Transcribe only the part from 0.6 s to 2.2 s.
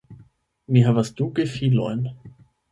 Mi havas du gefilojn.